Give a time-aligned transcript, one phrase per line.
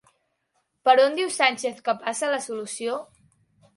[0.87, 2.97] Per on diu Sánchez que passa la solució?